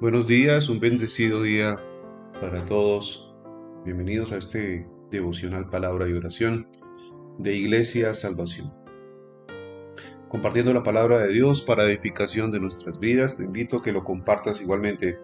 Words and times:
Buenos 0.00 0.26
días, 0.26 0.68
un 0.68 0.80
bendecido 0.80 1.44
día 1.44 1.80
para 2.40 2.66
todos. 2.66 3.32
Bienvenidos 3.84 4.32
a 4.32 4.38
este 4.38 4.88
devocional 5.08 5.70
palabra 5.70 6.08
y 6.08 6.12
oración 6.12 6.66
de 7.38 7.54
Iglesia 7.54 8.12
Salvación. 8.12 8.74
Compartiendo 10.28 10.74
la 10.74 10.82
palabra 10.82 11.18
de 11.18 11.32
Dios 11.32 11.62
para 11.62 11.84
edificación 11.84 12.50
de 12.50 12.58
nuestras 12.58 12.98
vidas, 12.98 13.38
te 13.38 13.44
invito 13.44 13.76
a 13.76 13.82
que 13.84 13.92
lo 13.92 14.02
compartas 14.02 14.60
igualmente 14.60 15.20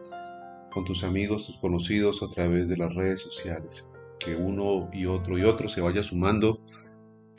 con 0.73 0.85
tus 0.85 1.03
amigos, 1.03 1.49
tus 1.49 1.59
conocidos 1.59 2.23
a 2.23 2.31
través 2.31 2.69
de 2.69 2.77
las 2.77 2.95
redes 2.95 3.19
sociales. 3.21 3.93
Que 4.21 4.37
uno 4.37 4.89
y 4.93 5.05
otro 5.05 5.37
y 5.37 5.43
otro 5.43 5.69
se 5.69 5.81
vaya 5.81 6.05
sumando 6.05 6.63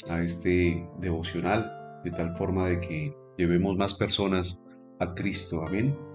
a 0.09 0.21
este 0.21 0.85
devocional 0.99 2.01
de 2.03 2.11
tal 2.11 2.35
forma 2.35 2.67
de 2.67 2.81
que 2.81 3.15
llevemos 3.37 3.77
más 3.77 3.93
personas 3.93 4.65
a 4.99 5.15
Cristo. 5.15 5.65
Amén. 5.65 6.10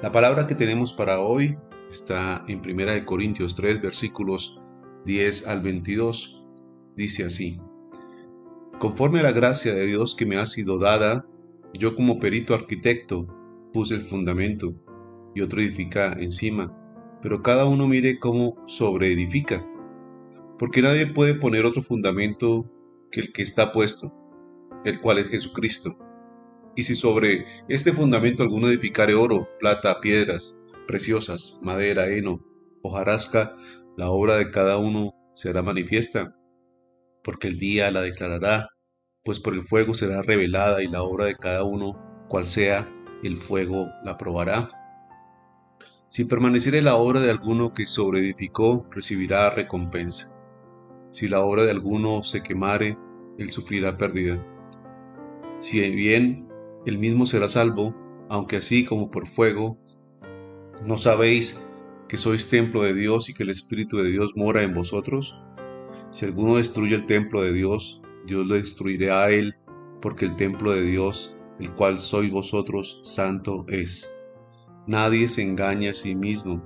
La 0.00 0.12
palabra 0.12 0.46
que 0.46 0.54
tenemos 0.54 0.92
para 0.92 1.18
hoy 1.18 1.56
está 1.90 2.44
en 2.46 2.60
1 2.60 3.04
Corintios 3.04 3.56
3, 3.56 3.82
versículos 3.82 4.60
10 5.04 5.48
al 5.48 5.60
22. 5.60 6.46
Dice 6.94 7.24
así, 7.24 7.58
Conforme 8.78 9.18
a 9.18 9.24
la 9.24 9.32
gracia 9.32 9.74
de 9.74 9.86
Dios 9.86 10.14
que 10.14 10.24
me 10.24 10.36
ha 10.36 10.46
sido 10.46 10.78
dada, 10.78 11.26
yo 11.76 11.96
como 11.96 12.20
perito 12.20 12.54
arquitecto 12.54 13.26
puse 13.72 13.96
el 13.96 14.02
fundamento 14.02 14.72
y 15.34 15.40
otro 15.40 15.60
edifica 15.60 16.12
encima, 16.12 16.72
pero 17.20 17.42
cada 17.42 17.64
uno 17.64 17.88
mire 17.88 18.20
cómo 18.20 18.56
sobreedifica, 18.68 19.66
porque 20.60 20.80
nadie 20.80 21.08
puede 21.08 21.34
poner 21.34 21.64
otro 21.64 21.82
fundamento 21.82 22.70
que 23.10 23.18
el 23.18 23.32
que 23.32 23.42
está 23.42 23.72
puesto, 23.72 24.14
el 24.84 25.00
cual 25.00 25.18
es 25.18 25.28
Jesucristo. 25.28 25.98
Y 26.78 26.84
si 26.84 26.94
sobre 26.94 27.44
este 27.68 27.92
fundamento 27.92 28.44
alguno 28.44 28.68
edificare 28.68 29.12
oro, 29.12 29.48
plata, 29.58 30.00
piedras 30.00 30.62
preciosas, 30.86 31.58
madera, 31.60 32.06
heno, 32.06 32.38
hojarasca, 32.84 33.56
la 33.96 34.10
obra 34.10 34.36
de 34.36 34.48
cada 34.50 34.78
uno 34.78 35.12
será 35.34 35.60
manifiesta, 35.60 36.32
porque 37.24 37.48
el 37.48 37.58
día 37.58 37.90
la 37.90 38.00
declarará, 38.00 38.68
pues 39.24 39.40
por 39.40 39.54
el 39.54 39.62
fuego 39.62 39.92
será 39.92 40.22
revelada 40.22 40.80
y 40.80 40.86
la 40.86 41.02
obra 41.02 41.24
de 41.24 41.34
cada 41.34 41.64
uno, 41.64 42.00
cual 42.28 42.46
sea, 42.46 42.88
el 43.24 43.36
fuego 43.36 43.88
la 44.04 44.16
probará. 44.16 44.70
Si 46.10 46.26
permaneciere 46.26 46.80
la 46.80 46.94
obra 46.94 47.18
de 47.18 47.32
alguno 47.32 47.74
que 47.74 47.88
sobreedificó, 47.88 48.86
recibirá 48.92 49.50
recompensa. 49.50 50.40
Si 51.10 51.26
la 51.26 51.40
obra 51.40 51.64
de 51.64 51.72
alguno 51.72 52.22
se 52.22 52.44
quemare, 52.44 52.96
él 53.36 53.50
sufrirá 53.50 53.98
pérdida. 53.98 54.40
Si 55.58 55.80
bien 55.90 56.47
el 56.88 56.98
mismo 56.98 57.26
será 57.26 57.48
salvo, 57.48 57.94
aunque 58.28 58.56
así 58.56 58.84
como 58.84 59.10
por 59.10 59.26
fuego. 59.26 59.78
¿No 60.84 60.96
sabéis 60.96 61.60
que 62.08 62.16
sois 62.16 62.48
templo 62.48 62.82
de 62.82 62.94
Dios 62.94 63.28
y 63.28 63.34
que 63.34 63.42
el 63.42 63.50
Espíritu 63.50 63.98
de 63.98 64.10
Dios 64.10 64.32
mora 64.36 64.62
en 64.62 64.74
vosotros? 64.74 65.38
Si 66.10 66.24
alguno 66.24 66.56
destruye 66.56 66.94
el 66.94 67.06
templo 67.06 67.42
de 67.42 67.52
Dios, 67.52 68.00
Dios 68.26 68.46
lo 68.46 68.54
destruirá 68.54 69.24
a 69.24 69.30
él, 69.30 69.56
porque 70.00 70.24
el 70.24 70.36
templo 70.36 70.72
de 70.72 70.82
Dios, 70.82 71.34
el 71.58 71.72
cual 71.72 71.98
sois 71.98 72.30
vosotros, 72.30 73.00
santo 73.02 73.66
es. 73.68 74.14
Nadie 74.86 75.28
se 75.28 75.42
engaña 75.42 75.90
a 75.90 75.94
sí 75.94 76.14
mismo. 76.14 76.62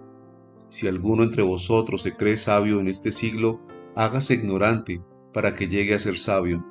Si 0.69 0.87
alguno 0.87 1.25
entre 1.25 1.43
vosotros 1.43 2.03
se 2.03 2.15
cree 2.15 2.37
sabio 2.37 2.81
en 2.81 2.89
este 2.89 3.11
siglo, 3.11 3.61
hágase 3.97 4.35
ignorante 4.35 5.03
para 5.33 5.55
que 5.55 5.69
llegue 5.69 5.95
a 5.95 5.99
ser 5.99 6.19
sabio. 6.19 6.65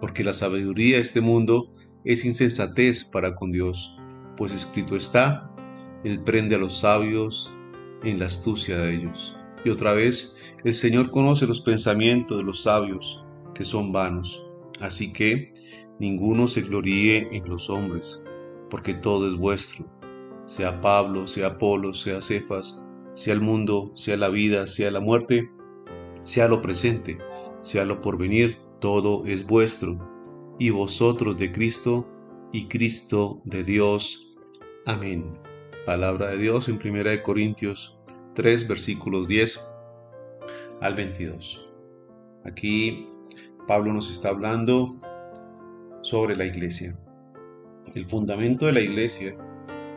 Porque 0.00 0.24
la 0.24 0.32
sabiduría 0.32 0.96
de 0.96 1.02
este 1.02 1.20
mundo 1.20 1.72
es 2.04 2.24
insensatez 2.24 3.04
para 3.04 3.34
con 3.34 3.52
Dios, 3.52 3.96
pues 4.36 4.52
escrito 4.52 4.96
está, 4.96 5.50
Él 6.04 6.22
prende 6.22 6.56
a 6.56 6.58
los 6.58 6.78
sabios 6.78 7.54
en 8.02 8.18
la 8.18 8.26
astucia 8.26 8.78
de 8.78 8.94
ellos. 8.94 9.36
Y 9.64 9.70
otra 9.70 9.92
vez, 9.92 10.34
el 10.64 10.74
Señor 10.74 11.10
conoce 11.10 11.46
los 11.46 11.60
pensamientos 11.60 12.38
de 12.38 12.44
los 12.44 12.62
sabios, 12.62 13.22
que 13.54 13.64
son 13.64 13.92
vanos. 13.92 14.42
Así 14.80 15.12
que 15.12 15.52
ninguno 15.98 16.46
se 16.46 16.62
gloríe 16.62 17.28
en 17.32 17.46
los 17.48 17.68
hombres, 17.68 18.24
porque 18.70 18.94
todo 18.94 19.28
es 19.28 19.36
vuestro, 19.36 19.86
sea 20.46 20.80
Pablo, 20.80 21.26
sea 21.26 21.48
Apolo, 21.48 21.92
sea 21.92 22.22
Cefas, 22.22 22.82
sea 23.12 23.34
el 23.34 23.42
mundo, 23.42 23.92
sea 23.94 24.16
la 24.16 24.30
vida, 24.30 24.66
sea 24.66 24.90
la 24.90 25.00
muerte, 25.00 25.50
sea 26.24 26.48
lo 26.48 26.62
presente, 26.62 27.18
sea 27.60 27.84
lo 27.84 28.00
porvenir, 28.00 28.58
todo 28.80 29.26
es 29.26 29.46
vuestro 29.46 30.09
y 30.60 30.68
vosotros 30.68 31.38
de 31.38 31.50
Cristo, 31.50 32.06
y 32.52 32.66
Cristo 32.66 33.40
de 33.44 33.64
Dios. 33.64 34.36
Amén. 34.84 35.38
Palabra 35.86 36.26
de 36.28 36.36
Dios 36.36 36.68
en 36.68 36.78
1 36.84 37.22
Corintios 37.22 37.98
3, 38.34 38.68
versículos 38.68 39.26
10 39.26 39.58
al 40.82 40.94
22. 40.94 41.66
Aquí 42.44 43.08
Pablo 43.66 43.94
nos 43.94 44.10
está 44.10 44.28
hablando 44.28 45.00
sobre 46.02 46.36
la 46.36 46.44
iglesia. 46.44 46.94
El 47.94 48.06
fundamento 48.06 48.66
de 48.66 48.72
la 48.72 48.80
iglesia, 48.80 49.34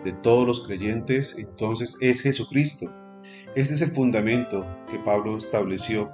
de 0.05 0.13
todos 0.13 0.47
los 0.47 0.65
creyentes, 0.65 1.37
entonces 1.37 1.97
es 1.99 2.21
Jesucristo. 2.21 2.89
Este 3.53 3.73
es 3.73 3.81
el 3.81 3.91
fundamento 3.91 4.65
que 4.89 4.97
Pablo 4.99 5.35
estableció 5.35 6.09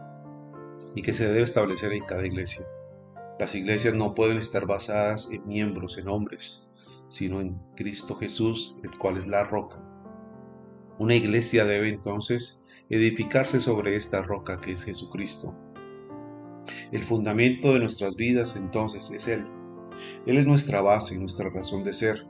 y 0.95 1.03
que 1.03 1.13
se 1.13 1.27
debe 1.27 1.43
establecer 1.43 1.93
en 1.93 2.03
cada 2.05 2.25
iglesia. 2.25 2.65
Las 3.39 3.55
iglesias 3.55 3.95
no 3.95 4.15
pueden 4.15 4.37
estar 4.37 4.67
basadas 4.67 5.31
en 5.31 5.47
miembros, 5.47 5.97
en 5.97 6.09
hombres, 6.09 6.67
sino 7.07 7.39
en 7.39 7.57
Cristo 7.77 8.15
Jesús, 8.15 8.77
el 8.83 8.91
cual 8.97 9.15
es 9.15 9.27
la 9.27 9.45
roca. 9.45 9.81
Una 10.97 11.15
iglesia 11.15 11.63
debe 11.63 11.87
entonces 11.87 12.65
edificarse 12.89 13.61
sobre 13.61 13.95
esta 13.95 14.21
roca 14.21 14.59
que 14.59 14.73
es 14.73 14.83
Jesucristo. 14.83 15.55
El 16.91 17.01
fundamento 17.03 17.73
de 17.73 17.79
nuestras 17.79 18.17
vidas 18.17 18.57
entonces 18.57 19.09
es 19.11 19.29
Él. 19.29 19.45
Él 20.25 20.37
es 20.37 20.45
nuestra 20.45 20.81
base 20.81 21.15
y 21.15 21.19
nuestra 21.19 21.49
razón 21.49 21.85
de 21.85 21.93
ser. 21.93 22.27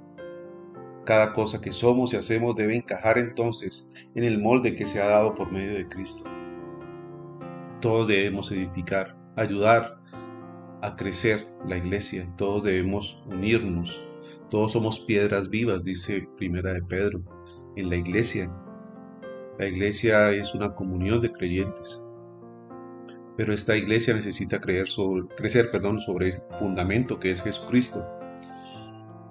Cada 1.06 1.34
cosa 1.34 1.60
que 1.60 1.72
somos 1.72 2.14
y 2.14 2.18
hacemos 2.18 2.56
debe 2.56 2.76
encajar 2.76 3.18
entonces 3.18 3.92
en 4.14 4.24
el 4.24 4.38
molde 4.38 4.76
que 4.76 4.86
se 4.86 5.02
ha 5.02 5.08
dado 5.08 5.34
por 5.34 5.52
medio 5.52 5.74
de 5.74 5.88
Cristo. 5.88 6.30
Todos 7.82 8.08
debemos 8.08 8.52
edificar, 8.52 9.18
ayudar, 9.36 9.99
a 10.82 10.96
crecer 10.96 11.48
la 11.68 11.78
iglesia, 11.78 12.26
todos 12.38 12.64
debemos 12.64 13.22
unirnos, 13.26 14.02
todos 14.50 14.72
somos 14.72 15.00
piedras 15.00 15.50
vivas, 15.50 15.84
dice 15.84 16.28
Primera 16.38 16.74
de 16.74 16.82
Pedro, 16.82 17.22
en 17.76 17.90
la 17.90 17.96
iglesia. 17.96 18.50
La 19.58 19.68
iglesia 19.68 20.32
es 20.32 20.56
una 20.56 20.74
comunión 20.74 21.22
de 21.22 21.32
creyentes, 21.32 22.02
pero 23.36 23.54
esta 23.54 23.76
iglesia 23.76 24.14
necesita 24.14 24.60
creer 24.60 24.88
sobre, 24.88 25.28
crecer 25.36 25.70
perdón, 25.72 26.02
sobre 26.02 26.28
el 26.28 26.34
fundamento 26.58 27.20
que 27.20 27.32
es 27.32 27.42
Jesucristo. 27.42 28.06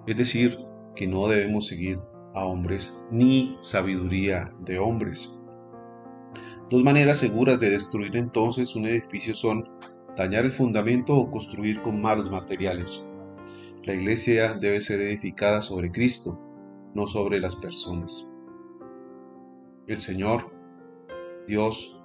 Es 0.07 0.17
decir, 0.17 0.59
que 0.95 1.07
no 1.07 1.29
debemos 1.29 1.67
seguir 1.67 1.99
a 2.35 2.45
hombres 2.45 2.97
ni 3.11 3.57
sabiduría 3.61 4.53
de 4.61 4.79
hombres. 4.79 5.39
Dos 6.71 6.83
maneras 6.83 7.19
seguras 7.19 7.59
de 7.61 7.71
destruir 7.71 8.17
entonces 8.17 8.77
un 8.77 8.87
edificio 8.87 9.35
son 9.35 9.69
dañar 10.19 10.45
el 10.45 10.51
fundamento 10.51 11.15
o 11.15 11.31
construir 11.31 11.81
con 11.81 12.03
malos 12.03 12.29
materiales. 12.29 13.09
La 13.85 13.95
iglesia 13.95 14.55
debe 14.55 14.81
ser 14.81 15.01
edificada 15.01 15.63
sobre 15.63 15.93
Cristo, 15.93 16.41
no 16.93 17.07
sobre 17.07 17.39
las 17.39 17.55
personas. 17.55 18.29
El 19.87 19.99
Señor, 19.99 20.51
Dios, 21.47 21.97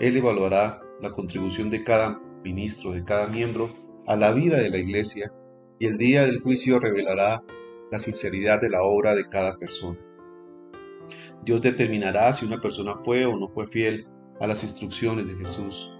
Él 0.00 0.16
evaluará 0.16 0.80
la 1.02 1.10
contribución 1.10 1.68
de 1.68 1.82
cada 1.82 2.20
ministro, 2.44 2.92
de 2.92 3.04
cada 3.04 3.26
miembro 3.26 3.74
a 4.06 4.14
la 4.14 4.30
vida 4.30 4.58
de 4.58 4.70
la 4.70 4.78
iglesia 4.78 5.32
y 5.80 5.86
el 5.86 5.98
día 5.98 6.22
del 6.22 6.40
juicio 6.40 6.78
revelará 6.78 7.42
la 7.90 7.98
sinceridad 7.98 8.60
de 8.60 8.70
la 8.70 8.84
obra 8.84 9.16
de 9.16 9.28
cada 9.28 9.56
persona. 9.56 9.98
Dios 11.42 11.60
determinará 11.60 12.32
si 12.32 12.46
una 12.46 12.60
persona 12.60 12.94
fue 13.04 13.26
o 13.26 13.36
no 13.36 13.48
fue 13.48 13.66
fiel 13.66 14.06
a 14.38 14.46
las 14.46 14.62
instrucciones 14.62 15.26
de 15.26 15.34
Jesús 15.34 15.90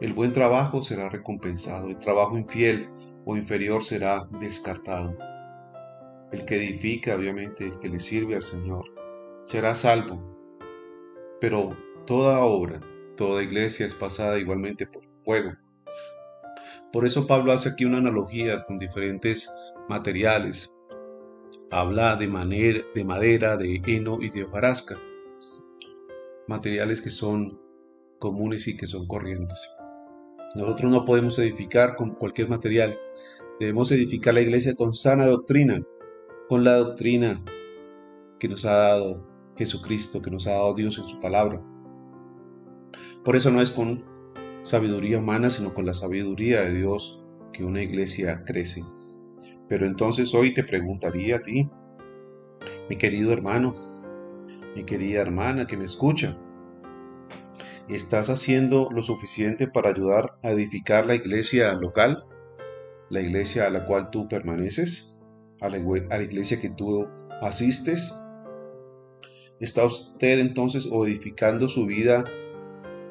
el 0.00 0.12
buen 0.12 0.32
trabajo 0.32 0.82
será 0.82 1.08
recompensado, 1.08 1.88
el 1.88 1.98
trabajo 1.98 2.36
infiel 2.36 2.90
o 3.24 3.36
inferior 3.36 3.82
será 3.82 4.28
descartado. 4.40 5.16
El 6.32 6.44
que 6.44 6.56
edifica, 6.56 7.16
obviamente, 7.16 7.64
el 7.64 7.78
que 7.78 7.88
le 7.88 8.00
sirve 8.00 8.34
al 8.34 8.42
Señor, 8.42 8.84
será 9.44 9.74
salvo. 9.74 10.20
Pero 11.40 11.76
toda 12.06 12.44
obra, 12.44 12.80
toda 13.16 13.42
iglesia 13.42 13.86
es 13.86 13.94
pasada 13.94 14.38
igualmente 14.38 14.86
por 14.86 15.04
fuego. 15.16 15.52
Por 16.92 17.06
eso 17.06 17.26
Pablo 17.26 17.52
hace 17.52 17.70
aquí 17.70 17.84
una 17.84 17.98
analogía 17.98 18.64
con 18.64 18.78
diferentes 18.78 19.50
materiales. 19.88 20.78
Habla 21.70 22.16
de, 22.16 22.26
de 22.94 23.04
madera, 23.04 23.56
de 23.56 23.82
heno 23.86 24.18
y 24.20 24.30
de 24.30 24.44
hojarasca. 24.44 24.98
Materiales 26.48 27.02
que 27.02 27.10
son 27.10 27.60
comunes 28.18 28.68
y 28.68 28.76
que 28.76 28.86
son 28.86 29.06
corrientes. 29.06 29.75
Nosotros 30.56 30.90
no 30.90 31.04
podemos 31.04 31.38
edificar 31.38 31.96
con 31.96 32.14
cualquier 32.14 32.48
material. 32.48 32.98
Debemos 33.60 33.92
edificar 33.92 34.32
la 34.32 34.40
iglesia 34.40 34.74
con 34.74 34.94
sana 34.94 35.26
doctrina, 35.26 35.82
con 36.48 36.64
la 36.64 36.76
doctrina 36.76 37.44
que 38.38 38.48
nos 38.48 38.64
ha 38.64 38.72
dado 38.72 39.52
Jesucristo, 39.58 40.22
que 40.22 40.30
nos 40.30 40.46
ha 40.46 40.52
dado 40.52 40.72
Dios 40.72 40.96
en 40.96 41.08
su 41.08 41.20
palabra. 41.20 41.62
Por 43.22 43.36
eso 43.36 43.50
no 43.50 43.60
es 43.60 43.70
con 43.70 44.02
sabiduría 44.62 45.18
humana, 45.18 45.50
sino 45.50 45.74
con 45.74 45.84
la 45.84 45.92
sabiduría 45.92 46.62
de 46.62 46.72
Dios 46.72 47.22
que 47.52 47.62
una 47.62 47.82
iglesia 47.82 48.42
crece. 48.46 48.82
Pero 49.68 49.84
entonces 49.84 50.32
hoy 50.32 50.54
te 50.54 50.64
preguntaría 50.64 51.36
a 51.36 51.42
ti, 51.42 51.68
mi 52.88 52.96
querido 52.96 53.30
hermano, 53.30 53.74
mi 54.74 54.84
querida 54.84 55.20
hermana 55.20 55.66
que 55.66 55.76
me 55.76 55.84
escucha, 55.84 56.38
¿estás 57.88 58.30
haciendo 58.30 58.88
lo 58.90 59.02
suficiente 59.02 59.68
para 59.68 59.90
ayudar 59.90 60.38
a 60.42 60.50
edificar 60.50 61.06
la 61.06 61.14
iglesia 61.14 61.72
local? 61.74 62.24
¿La 63.10 63.20
iglesia 63.20 63.66
a 63.66 63.70
la 63.70 63.84
cual 63.84 64.10
tú 64.10 64.28
permaneces? 64.28 65.20
¿A 65.60 65.68
la, 65.68 65.78
iglesia 65.78 66.60
que 66.60 66.70
tú 66.70 67.06
asistes? 67.40 68.14
¿Está 69.60 69.84
usted 69.84 70.40
entonces 70.40 70.86
edificando 70.86 71.68
su 71.68 71.86
vida 71.86 72.24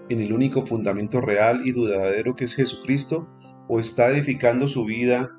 en 0.09 0.19
el 0.19 0.33
único 0.33 0.65
fundamento 0.65 1.21
real 1.21 1.61
y 1.65 1.71
duradero 1.71 2.35
que 2.35 2.45
es 2.45 2.55
Jesucristo? 2.55 3.27
¿O 3.67 3.79
está 3.79 4.09
edificando 4.09 4.67
su 4.67 4.85
vida 4.85 5.29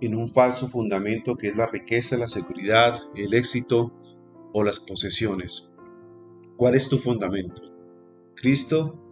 en 0.00 0.16
un 0.16 0.28
falso 0.28 0.68
fundamento 0.68 1.36
que 1.36 1.48
es 1.48 1.56
la 1.56 1.66
riqueza, 1.66 2.16
la 2.16 2.28
seguridad, 2.28 2.96
el 3.14 3.34
éxito 3.34 3.92
o 4.52 4.64
las 4.64 4.80
posesiones? 4.80 5.76
¿Cuál 6.56 6.74
es 6.74 6.88
tu 6.88 6.98
fundamento? 6.98 7.75
¿Cristo 8.36 9.02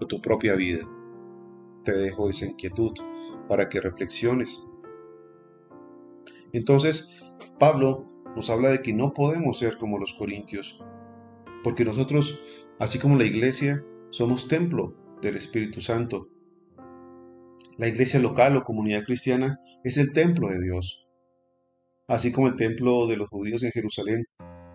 o 0.00 0.06
tu 0.06 0.22
propia 0.22 0.54
vida? 0.54 0.88
Te 1.84 1.92
dejo 1.92 2.30
esa 2.30 2.46
inquietud 2.46 2.92
para 3.46 3.68
que 3.68 3.78
reflexiones. 3.78 4.66
Entonces, 6.54 7.22
Pablo 7.58 8.10
nos 8.34 8.48
habla 8.48 8.70
de 8.70 8.80
que 8.80 8.94
no 8.94 9.12
podemos 9.12 9.58
ser 9.58 9.76
como 9.76 9.98
los 9.98 10.14
corintios, 10.14 10.80
porque 11.62 11.84
nosotros, 11.84 12.40
así 12.78 12.98
como 12.98 13.18
la 13.18 13.26
iglesia, 13.26 13.84
somos 14.08 14.48
templo 14.48 14.96
del 15.20 15.36
Espíritu 15.36 15.82
Santo. 15.82 16.28
La 17.76 17.86
iglesia 17.86 18.18
local 18.18 18.56
o 18.56 18.64
comunidad 18.64 19.04
cristiana 19.04 19.60
es 19.84 19.98
el 19.98 20.14
templo 20.14 20.48
de 20.48 20.60
Dios. 20.62 21.06
Así 22.08 22.32
como 22.32 22.46
el 22.46 22.56
templo 22.56 23.06
de 23.06 23.18
los 23.18 23.28
judíos 23.28 23.62
en 23.62 23.72
Jerusalén 23.72 24.24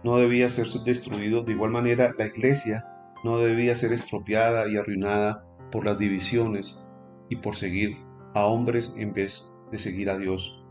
no 0.03 0.17
debía 0.17 0.49
ser 0.51 0.67
destruido, 0.85 1.41
de 1.41 1.53
igual 1.53 1.71
manera 1.71 2.13
la 2.19 2.27
iglesia 2.27 2.85
no 3.23 3.37
debía 3.37 3.75
ser 3.75 3.93
estropeada 3.93 4.67
y 4.67 4.77
arruinada 4.77 5.45
por 5.71 5.85
las 5.85 5.97
divisiones 5.97 6.81
y 7.29 7.37
por 7.37 7.55
seguir 7.55 7.97
a 8.33 8.45
hombres 8.45 8.93
en 8.97 9.13
vez 9.13 9.51
de 9.71 9.79
seguir 9.79 10.09
a 10.09 10.17
Dios. 10.17 10.63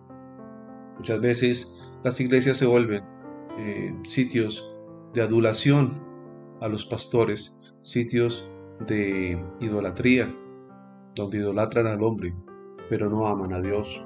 Muchas 0.97 1.21
veces 1.21 1.93
las 2.03 2.21
iglesias 2.21 2.57
se 2.57 2.67
vuelven 2.67 3.05
eh, 3.59 3.95
sitios 4.05 4.71
de 5.13 5.23
adulación 5.23 6.03
a 6.61 6.69
los 6.69 6.87
pastores, 6.87 7.77
sitios 7.83 8.49
de 8.87 9.41
idolatría, 9.61 10.35
donde 11.15 11.39
idolatran 11.39 11.87
al 11.87 12.03
hombre, 12.03 12.35
pero 12.89 13.09
no 13.09 13.27
aman 13.27 13.53
a 13.53 13.61
Dios. 13.61 14.05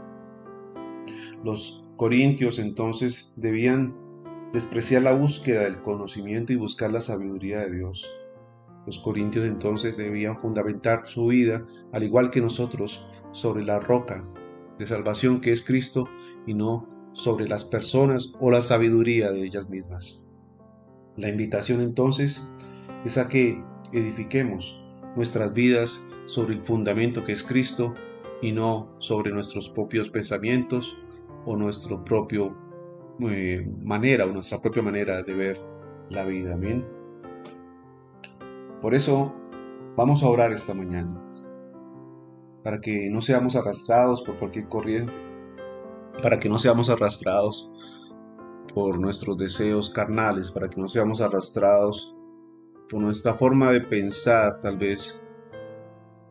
Los 1.44 1.86
corintios 1.96 2.58
entonces 2.58 3.32
debían 3.36 3.94
despreciar 4.52 5.02
la 5.02 5.12
búsqueda 5.12 5.62
del 5.62 5.80
conocimiento 5.82 6.52
y 6.52 6.56
buscar 6.56 6.90
la 6.90 7.00
sabiduría 7.00 7.60
de 7.60 7.76
Dios. 7.76 8.10
Los 8.90 8.98
corintios 8.98 9.46
entonces 9.46 9.96
debían 9.96 10.40
fundamentar 10.40 11.06
su 11.06 11.28
vida, 11.28 11.64
al 11.92 12.02
igual 12.02 12.28
que 12.28 12.40
nosotros, 12.40 13.06
sobre 13.30 13.64
la 13.64 13.78
roca 13.78 14.24
de 14.78 14.86
salvación 14.88 15.40
que 15.40 15.52
es 15.52 15.62
Cristo 15.62 16.08
y 16.44 16.54
no 16.54 16.88
sobre 17.12 17.48
las 17.48 17.64
personas 17.64 18.32
o 18.40 18.50
la 18.50 18.62
sabiduría 18.62 19.30
de 19.30 19.44
ellas 19.44 19.70
mismas. 19.70 20.26
La 21.16 21.28
invitación 21.28 21.82
entonces 21.82 22.44
es 23.04 23.16
a 23.16 23.28
que 23.28 23.62
edifiquemos 23.92 24.82
nuestras 25.14 25.54
vidas 25.54 26.04
sobre 26.26 26.54
el 26.54 26.64
fundamento 26.64 27.22
que 27.22 27.30
es 27.30 27.44
Cristo 27.44 27.94
y 28.42 28.50
no 28.50 28.96
sobre 28.98 29.30
nuestros 29.30 29.68
propios 29.68 30.10
pensamientos 30.10 30.98
o 31.46 31.56
nuestra 31.56 32.04
propia 32.04 32.40
eh, 33.20 33.64
manera 33.84 34.24
o 34.24 34.32
nuestra 34.32 34.60
propia 34.60 34.82
manera 34.82 35.22
de 35.22 35.32
ver 35.32 35.60
la 36.08 36.24
vida. 36.24 36.54
Amén. 36.54 36.99
Por 38.80 38.94
eso 38.94 39.32
vamos 39.96 40.22
a 40.22 40.28
orar 40.28 40.52
esta 40.52 40.74
mañana 40.74 41.20
para 42.62 42.80
que 42.80 43.08
no 43.10 43.22
seamos 43.22 43.56
arrastrados 43.56 44.22
por 44.22 44.38
cualquier 44.38 44.68
corriente 44.68 45.30
para 46.20 46.38
que 46.38 46.48
no 46.48 46.58
seamos 46.58 46.90
arrastrados 46.90 47.70
por 48.74 48.98
nuestros 48.98 49.36
deseos 49.36 49.90
carnales, 49.90 50.50
para 50.50 50.68
que 50.68 50.80
no 50.80 50.88
seamos 50.88 51.20
arrastrados 51.20 52.14
por 52.88 53.00
nuestra 53.00 53.34
forma 53.34 53.72
de 53.72 53.80
pensar 53.80 54.60
tal 54.60 54.76
vez, 54.76 55.22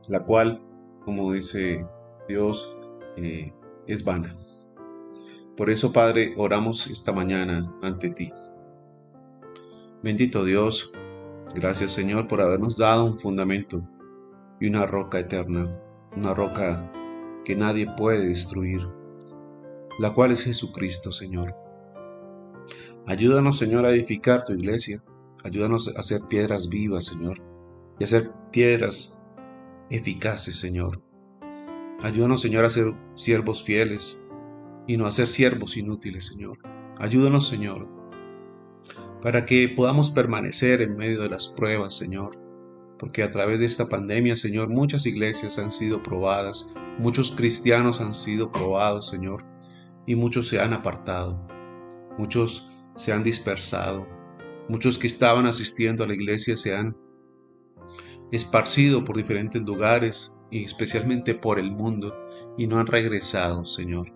la 0.07 0.23
cual, 0.23 0.61
como 1.03 1.33
dice 1.33 1.85
Dios, 2.27 2.75
eh, 3.17 3.53
es 3.87 4.03
vana. 4.03 4.35
Por 5.57 5.69
eso, 5.69 5.91
Padre, 5.91 6.33
oramos 6.37 6.87
esta 6.87 7.11
mañana 7.11 7.73
ante 7.81 8.09
ti. 8.11 8.31
Bendito 10.01 10.45
Dios, 10.45 10.93
gracias 11.55 11.93
Señor 11.93 12.27
por 12.27 12.41
habernos 12.41 12.77
dado 12.77 13.05
un 13.05 13.19
fundamento 13.19 13.87
y 14.59 14.67
una 14.67 14.85
roca 14.85 15.19
eterna, 15.19 15.67
una 16.15 16.33
roca 16.33 16.91
que 17.45 17.55
nadie 17.55 17.87
puede 17.95 18.27
destruir, 18.27 18.81
la 19.99 20.13
cual 20.13 20.31
es 20.31 20.43
Jesucristo, 20.43 21.11
Señor. 21.11 21.55
Ayúdanos, 23.07 23.57
Señor, 23.57 23.85
a 23.85 23.91
edificar 23.91 24.43
tu 24.43 24.53
iglesia. 24.53 25.03
Ayúdanos 25.43 25.87
a 25.87 25.99
hacer 25.99 26.21
piedras 26.29 26.69
vivas, 26.69 27.05
Señor, 27.05 27.41
y 27.97 28.03
a 28.03 28.05
hacer 28.05 28.31
piedras 28.51 29.19
eficaces, 29.89 30.59
Señor. 30.59 31.01
Ayúdanos, 32.03 32.41
Señor, 32.41 32.65
a 32.65 32.69
ser 32.69 32.93
siervos 33.15 33.63
fieles 33.63 34.21
y 34.87 34.97
no 34.97 35.05
a 35.05 35.11
ser 35.11 35.27
siervos 35.27 35.77
inútiles, 35.77 36.27
Señor. 36.27 36.57
Ayúdanos, 36.97 37.47
Señor, 37.47 37.87
para 39.21 39.45
que 39.45 39.69
podamos 39.69 40.11
permanecer 40.11 40.81
en 40.81 40.95
medio 40.95 41.21
de 41.21 41.29
las 41.29 41.49
pruebas, 41.49 41.95
Señor. 41.95 42.39
Porque 42.97 43.23
a 43.23 43.29
través 43.29 43.59
de 43.59 43.65
esta 43.65 43.87
pandemia, 43.87 44.35
Señor, 44.35 44.69
muchas 44.69 45.05
iglesias 45.05 45.57
han 45.57 45.71
sido 45.71 46.03
probadas, 46.03 46.73
muchos 46.97 47.31
cristianos 47.31 48.01
han 48.01 48.13
sido 48.13 48.51
probados, 48.51 49.07
Señor 49.07 49.45
y 50.09 50.15
muchos 50.15 50.47
se 50.47 50.59
han 50.59 50.73
apartado, 50.73 51.39
muchos 52.17 52.67
se 52.95 53.13
han 53.13 53.21
dispersado, 53.21 54.07
muchos 54.67 54.97
que 54.97 55.05
estaban 55.05 55.45
asistiendo 55.45 56.03
a 56.03 56.07
la 56.07 56.15
iglesia 56.15 56.57
se 56.57 56.75
han 56.75 56.97
esparcido 58.31 59.05
por 59.05 59.17
diferentes 59.17 59.61
lugares 59.61 60.35
y 60.49 60.63
especialmente 60.63 61.35
por 61.35 61.59
el 61.59 61.69
mundo 61.69 62.15
y 62.57 62.65
no 62.65 62.79
han 62.79 62.87
regresado, 62.87 63.67
Señor. 63.67 64.07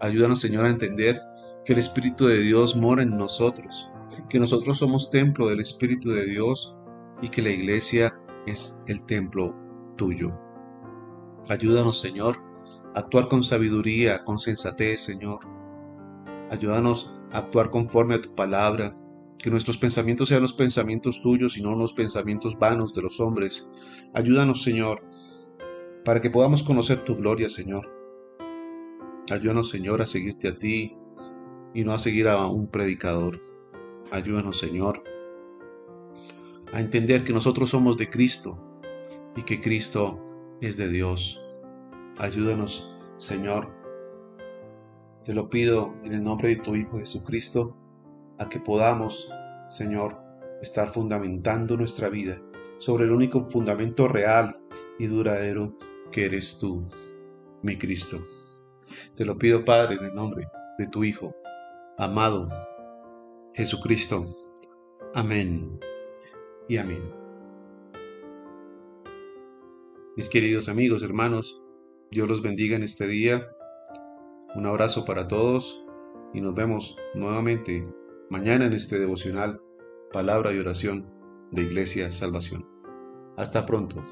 Ayúdanos, 0.00 0.40
Señor, 0.40 0.64
a 0.64 0.70
entender 0.70 1.20
que 1.64 1.72
el 1.72 1.78
Espíritu 1.78 2.26
de 2.26 2.38
Dios 2.38 2.76
mora 2.76 3.02
en 3.02 3.16
nosotros, 3.16 3.90
que 4.28 4.40
nosotros 4.40 4.78
somos 4.78 5.10
templo 5.10 5.48
del 5.48 5.60
Espíritu 5.60 6.10
de 6.10 6.24
Dios 6.24 6.76
y 7.22 7.28
que 7.28 7.42
la 7.42 7.50
iglesia 7.50 8.18
es 8.46 8.82
el 8.86 9.04
templo 9.04 9.54
tuyo. 9.96 10.32
Ayúdanos, 11.48 12.00
Señor, 12.00 12.36
actuar 12.94 13.28
con 13.28 13.42
sabiduría, 13.42 14.24
con 14.24 14.38
sensatez, 14.38 15.02
Señor. 15.02 15.40
Ayúdanos 16.50 17.14
a 17.32 17.38
actuar 17.38 17.70
conforme 17.70 18.14
a 18.14 18.20
tu 18.20 18.34
palabra, 18.34 18.94
que 19.38 19.50
nuestros 19.50 19.78
pensamientos 19.78 20.28
sean 20.28 20.42
los 20.42 20.52
pensamientos 20.52 21.20
tuyos 21.20 21.56
y 21.56 21.62
no 21.62 21.74
los 21.74 21.92
pensamientos 21.92 22.58
vanos 22.58 22.92
de 22.92 23.02
los 23.02 23.20
hombres. 23.20 23.70
Ayúdanos, 24.14 24.62
Señor, 24.62 25.02
para 26.04 26.20
que 26.20 26.30
podamos 26.30 26.62
conocer 26.62 27.04
tu 27.04 27.14
gloria, 27.14 27.48
Señor. 27.48 27.88
Ayúdanos, 29.30 29.68
Señor, 29.68 30.02
a 30.02 30.06
seguirte 30.06 30.48
a 30.48 30.58
ti 30.58 30.96
y 31.74 31.84
no 31.84 31.92
a 31.92 31.98
seguir 31.98 32.28
a 32.28 32.46
un 32.46 32.68
predicador. 32.68 33.40
Ayúdanos, 34.10 34.58
Señor, 34.58 35.02
a 36.72 36.80
entender 36.80 37.24
que 37.24 37.32
nosotros 37.32 37.70
somos 37.70 37.96
de 37.96 38.08
Cristo 38.08 38.58
y 39.36 39.42
que 39.42 39.60
Cristo 39.60 40.18
es 40.60 40.76
de 40.76 40.88
Dios. 40.88 41.40
Ayúdanos, 42.18 42.90
Señor. 43.18 43.68
Te 45.24 45.34
lo 45.34 45.50
pido 45.50 45.94
en 46.04 46.14
el 46.14 46.24
nombre 46.24 46.48
de 46.48 46.56
tu 46.56 46.74
Hijo 46.74 46.98
Jesucristo, 46.98 47.76
a 48.38 48.48
que 48.48 48.60
podamos, 48.60 49.30
Señor, 49.68 50.16
estar 50.62 50.92
fundamentando 50.92 51.76
nuestra 51.76 52.08
vida 52.08 52.40
sobre 52.78 53.04
el 53.04 53.12
único 53.12 53.48
fundamento 53.48 54.08
real 54.08 54.58
y 54.98 55.06
duradero 55.06 55.76
que 56.10 56.24
eres 56.24 56.58
tú, 56.58 56.84
mi 57.62 57.76
Cristo. 57.76 58.18
Te 59.14 59.24
lo 59.24 59.36
pido, 59.36 59.64
Padre, 59.64 59.96
en 59.96 60.04
el 60.04 60.14
nombre 60.14 60.46
de 60.78 60.86
tu 60.86 61.04
Hijo, 61.04 61.34
amado 61.98 62.48
Jesucristo. 63.54 64.24
Amén 65.14 65.80
y 66.68 66.76
amén. 66.76 67.02
Mis 70.16 70.28
queridos 70.28 70.68
amigos, 70.68 71.02
hermanos, 71.02 71.56
Dios 72.10 72.28
los 72.28 72.40
bendiga 72.40 72.76
en 72.76 72.84
este 72.84 73.06
día. 73.08 73.48
Un 74.54 74.66
abrazo 74.66 75.04
para 75.04 75.26
todos 75.26 75.84
y 76.32 76.40
nos 76.40 76.54
vemos 76.54 76.96
nuevamente 77.14 77.86
mañana 78.30 78.66
en 78.66 78.74
este 78.74 78.98
devocional 78.98 79.60
Palabra 80.12 80.52
y 80.52 80.58
Oración 80.58 81.04
de 81.50 81.62
Iglesia 81.62 82.12
Salvación. 82.12 82.64
Hasta 83.36 83.66
pronto. 83.66 84.04